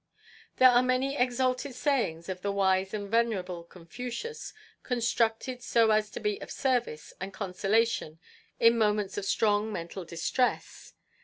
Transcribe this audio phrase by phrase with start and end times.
[0.57, 6.19] There are many exalted sayings of the wise and venerable Confucious constructed so as to
[6.19, 8.17] be of service and consolation
[8.59, 10.93] in moments of strong mental distress.